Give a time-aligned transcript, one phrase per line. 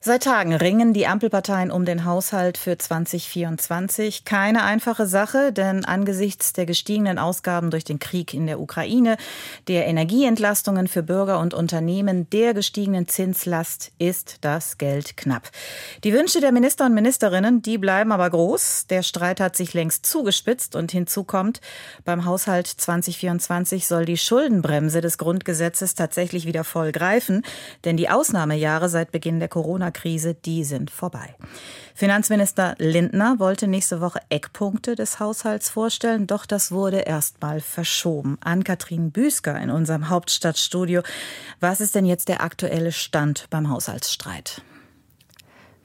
[0.00, 4.24] Seit Tagen ringen die Ampelparteien um den Haushalt für 2024.
[4.24, 9.16] Keine einfache Sache, denn angesichts der gestiegenen Ausgaben durch den Krieg in der Ukraine,
[9.66, 15.50] der Energieentlastungen für Bürger und Unternehmen, der gestiegenen Zinslast ist das Geld knapp.
[16.04, 18.86] Die Wünsche der Minister und Ministerinnen, die bleiben aber groß.
[18.86, 21.60] Der Streit hat sich längst zugespitzt und hinzu kommt,
[22.04, 27.42] beim Haushalt 2024 soll die Schuldenbremse des Grundgesetzes tatsächlich wieder voll greifen,
[27.84, 31.34] denn die Ausnahmejahre seit Beginn der Corona Corona-Krise, die sind vorbei.
[31.94, 38.38] Finanzminister Lindner wollte nächste Woche Eckpunkte des Haushalts vorstellen, doch das wurde erstmal verschoben.
[38.40, 41.02] An Kathrin Büsker in unserem Hauptstadtstudio.
[41.60, 44.62] Was ist denn jetzt der aktuelle Stand beim Haushaltsstreit?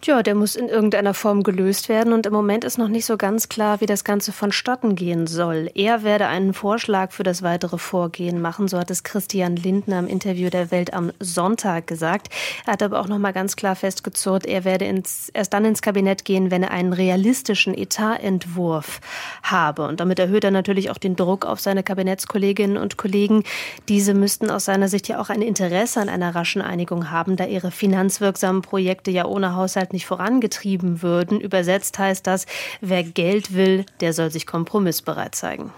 [0.06, 3.16] Ja, der muss in irgendeiner Form gelöst werden und im Moment ist noch nicht so
[3.16, 5.72] ganz klar, wie das Ganze vonstatten gehen soll.
[5.76, 10.08] Er werde einen Vorschlag für das weitere Vorgehen machen, so hat es Christian Lindner im
[10.08, 12.28] Interview der Welt am Sonntag gesagt.
[12.66, 15.82] Er hat aber auch noch mal ganz klar festgezurrt, er werde ins, erst dann ins
[15.82, 19.00] Kabinett gehen, wenn er einen realistischen Etatentwurf
[19.42, 19.88] habe.
[19.88, 23.46] Und damit erhöht er natürlich auch den Druck auf seine Kabinettskolleginnen und Kollegen.
[23.88, 27.46] Diese müssten aus seiner Sicht ja auch ein Interesse an einer raschen Einigung haben, da
[27.46, 31.40] ihre finanzwirksamen Projekte ja ohne Haushalt nicht vorangetrieben würden.
[31.40, 32.46] Übersetzt heißt das,
[32.82, 35.72] wer Geld will, der soll sich kompromissbereit zeigen.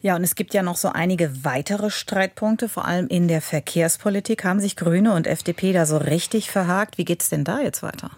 [0.00, 4.44] Ja, und es gibt ja noch so einige weitere Streitpunkte, vor allem in der Verkehrspolitik.
[4.44, 6.98] Haben sich Grüne und FDP da so richtig verhakt?
[6.98, 8.10] Wie geht es denn da jetzt weiter?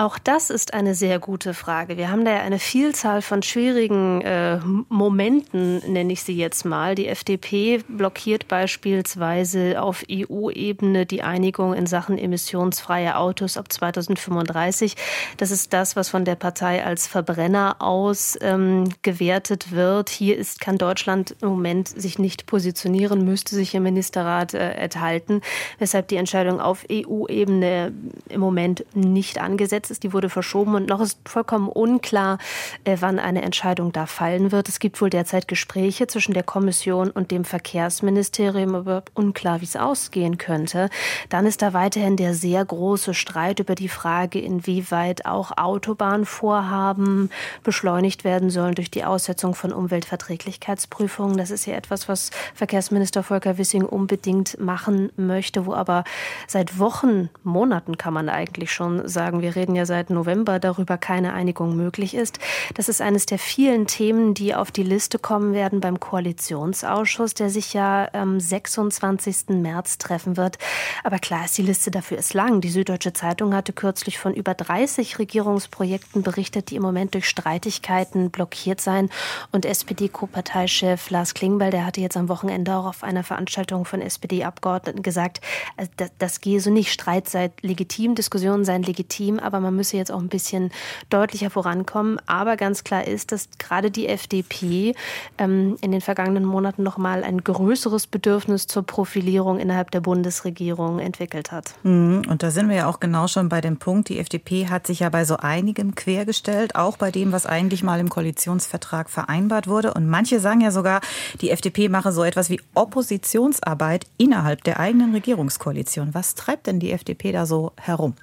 [0.00, 1.98] Auch das ist eine sehr gute Frage.
[1.98, 6.94] Wir haben da ja eine Vielzahl von schwierigen äh, Momenten, nenne ich sie jetzt mal.
[6.94, 14.96] Die FDP blockiert beispielsweise auf EU-Ebene die Einigung in Sachen emissionsfreie Autos ab 2035.
[15.36, 20.08] Das ist das, was von der Partei als Verbrenner aus ähm, gewertet wird.
[20.08, 25.42] Hier ist, kann Deutschland im Moment sich nicht positionieren, müsste sich im Ministerrat äh, enthalten,
[25.78, 27.92] weshalb die Entscheidung auf EU-Ebene
[28.30, 30.02] im Moment nicht angesetzt ist.
[30.02, 32.38] Die wurde verschoben und noch ist vollkommen unklar,
[32.84, 34.68] äh, wann eine Entscheidung da fallen wird.
[34.68, 39.76] Es gibt wohl derzeit Gespräche zwischen der Kommission und dem Verkehrsministerium, aber unklar, wie es
[39.76, 40.90] ausgehen könnte.
[41.28, 47.30] Dann ist da weiterhin der sehr große Streit über die Frage, inwieweit auch Autobahnvorhaben
[47.62, 51.36] beschleunigt werden sollen durch die Aussetzung von Umweltverträglichkeitsprüfungen.
[51.36, 56.04] Das ist ja etwas, was Verkehrsminister Volker Wissing unbedingt machen möchte, wo aber
[56.46, 60.98] seit Wochen, Monaten kann man eigentlich schon sagen, wir reden ja ja seit November darüber
[60.98, 62.38] keine Einigung möglich ist.
[62.74, 67.50] Das ist eines der vielen Themen, die auf die Liste kommen werden beim Koalitionsausschuss, der
[67.50, 69.48] sich ja am 26.
[69.48, 70.58] März treffen wird.
[71.02, 72.60] Aber klar ist, die Liste dafür ist lang.
[72.60, 78.30] Die Süddeutsche Zeitung hatte kürzlich von über 30 Regierungsprojekten berichtet, die im Moment durch Streitigkeiten
[78.30, 79.08] blockiert seien.
[79.50, 85.02] Und SPD-Co-Parteichef Lars Klingbeil, der hatte jetzt am Wochenende auch auf einer Veranstaltung von SPD-Abgeordneten
[85.02, 85.40] gesagt,
[85.78, 86.92] äh, das, das gehe so nicht.
[86.92, 90.70] Streit sei legitim, Diskussionen seien legitim, aber man man müsse jetzt auch ein bisschen
[91.10, 92.18] deutlicher vorankommen.
[92.26, 94.94] Aber ganz klar ist, dass gerade die FDP
[95.38, 100.98] ähm, in den vergangenen Monaten noch mal ein größeres Bedürfnis zur Profilierung innerhalb der Bundesregierung
[100.98, 101.74] entwickelt hat.
[101.84, 102.22] Mhm.
[102.28, 104.08] Und da sind wir ja auch genau schon bei dem Punkt.
[104.08, 108.00] Die FDP hat sich ja bei so einigem quergestellt, auch bei dem, was eigentlich mal
[108.00, 109.94] im Koalitionsvertrag vereinbart wurde.
[109.94, 111.00] Und manche sagen ja sogar,
[111.40, 116.12] die FDP mache so etwas wie Oppositionsarbeit innerhalb der eigenen Regierungskoalition.
[116.12, 118.14] Was treibt denn die FDP da so herum?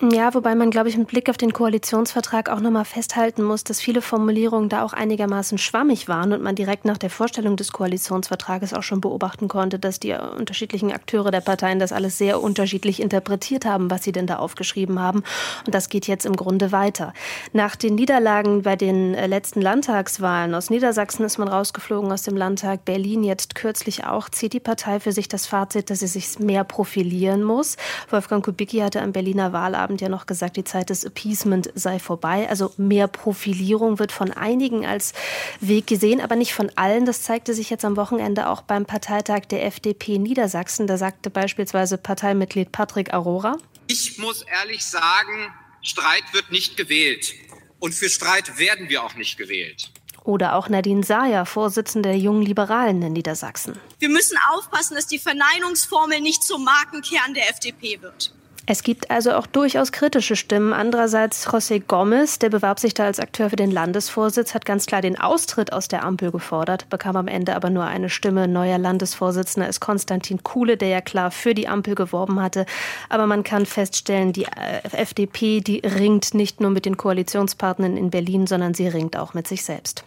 [0.00, 3.80] Ja, wobei man, glaube ich, mit Blick auf den Koalitionsvertrag auch nochmal festhalten muss, dass
[3.80, 8.74] viele Formulierungen da auch einigermaßen schwammig waren und man direkt nach der Vorstellung des Koalitionsvertrages
[8.74, 13.64] auch schon beobachten konnte, dass die unterschiedlichen Akteure der Parteien das alles sehr unterschiedlich interpretiert
[13.64, 15.24] haben, was sie denn da aufgeschrieben haben.
[15.66, 17.12] Und das geht jetzt im Grunde weiter.
[17.52, 22.36] Nach den Niederlagen bei den äh, letzten Landtagswahlen aus Niedersachsen ist man rausgeflogen aus dem
[22.36, 22.84] Landtag.
[22.84, 26.62] Berlin jetzt kürzlich auch zieht die Partei für sich das Fazit, dass sie sich mehr
[26.62, 27.76] profilieren muss.
[28.10, 31.98] Wolfgang Kubicki hatte am Berliner Wahlabend Abend ja noch gesagt, die Zeit des Appeasement sei
[31.98, 32.46] vorbei.
[32.50, 35.14] Also mehr Profilierung wird von einigen als
[35.60, 37.06] Weg gesehen, aber nicht von allen.
[37.06, 40.86] Das zeigte sich jetzt am Wochenende auch beim Parteitag der FDP Niedersachsen.
[40.86, 43.56] Da sagte beispielsweise Parteimitglied Patrick Aurora.
[43.86, 47.32] Ich muss ehrlich sagen, Streit wird nicht gewählt.
[47.78, 49.90] Und für Streit werden wir auch nicht gewählt.
[50.22, 53.80] Oder auch Nadine Sayer, Vorsitzende der Jungen Liberalen in Niedersachsen.
[54.00, 58.34] Wir müssen aufpassen, dass die Verneinungsformel nicht zum Markenkern der FDP wird.
[58.70, 60.74] Es gibt also auch durchaus kritische Stimmen.
[60.74, 65.00] Andererseits José Gomez, der bewarb sich da als Akteur für den Landesvorsitz, hat ganz klar
[65.00, 68.46] den Austritt aus der Ampel gefordert, bekam am Ende aber nur eine Stimme.
[68.46, 72.66] Neuer Landesvorsitzender ist Konstantin Kuhle, der ja klar für die Ampel geworben hatte.
[73.08, 78.10] Aber man kann feststellen, die äh, FDP, die ringt nicht nur mit den Koalitionspartnern in
[78.10, 80.04] Berlin, sondern sie ringt auch mit sich selbst.